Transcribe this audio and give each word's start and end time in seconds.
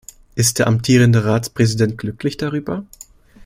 Ist 0.33 0.57
der 0.57 0.65
amtierende 0.65 1.25
Ratspräsident 1.25 1.95
glücklich 1.99 2.35
darüber? 2.35 2.87